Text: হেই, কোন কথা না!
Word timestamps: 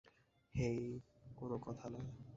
হেই, 0.55 0.79
কোন 1.37 1.51
কথা 1.57 1.85
না! 1.89 2.01